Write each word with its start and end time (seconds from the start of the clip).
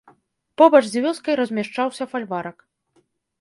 Побач 0.61 0.79
з 0.93 1.03
вёскай 1.03 1.37
размяшчаўся 1.41 2.09
фальварак. 2.15 2.57